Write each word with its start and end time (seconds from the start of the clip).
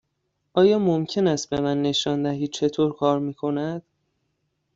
آیا 0.53 0.79
ممکن 0.79 1.27
است 1.27 1.49
به 1.49 1.61
من 1.61 1.81
نشان 1.81 2.23
دهید 2.23 2.51
چطور 2.51 2.93
کار 2.95 3.19
می 3.19 3.33
کند؟ 3.33 3.83